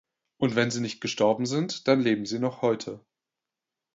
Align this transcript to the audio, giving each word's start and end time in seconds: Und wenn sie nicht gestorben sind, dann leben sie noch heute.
Und 0.37 0.55
wenn 0.55 0.71
sie 0.71 0.81
nicht 0.81 0.99
gestorben 0.99 1.45
sind, 1.45 1.87
dann 1.87 1.99
leben 2.01 2.25
sie 2.25 2.39
noch 2.39 2.63
heute. 2.63 3.05